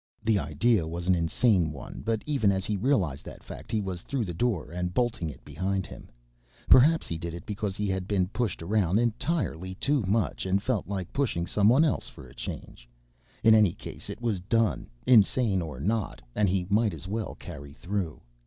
The 0.23 0.39
idea 0.39 0.87
was 0.87 1.05
an 1.07 1.13
insane 1.13 1.71
one, 1.71 2.01
but 2.03 2.23
even 2.25 2.51
as 2.51 2.65
he 2.65 2.75
realized 2.75 3.23
that 3.25 3.43
fact 3.43 3.71
he 3.71 3.81
was 3.81 4.01
through 4.01 4.25
the 4.25 4.33
door 4.33 4.71
and 4.71 4.95
bolting 4.95 5.29
it 5.29 5.45
behind 5.45 5.85
him. 5.85 6.09
Perhaps 6.67 7.07
he 7.07 7.19
did 7.19 7.35
it 7.35 7.45
because 7.45 7.77
he 7.77 7.87
had 7.87 8.07
been 8.07 8.27
pushed 8.29 8.63
around 8.63 8.97
entirely 8.97 9.75
too 9.75 10.01
much 10.07 10.47
and 10.47 10.63
felt 10.63 10.87
like 10.87 11.13
pushing 11.13 11.45
someone 11.45 11.85
else 11.85 12.09
for 12.09 12.27
a 12.27 12.33
change. 12.33 12.89
In 13.43 13.53
any 13.53 13.73
case 13.73 14.09
it 14.09 14.19
was 14.23 14.39
done, 14.39 14.89
insane 15.05 15.61
or 15.61 15.79
not, 15.79 16.19
and 16.33 16.49
he 16.49 16.65
might 16.71 16.95
as 16.95 17.07
well 17.07 17.35
carry 17.35 17.73
through. 17.73 18.21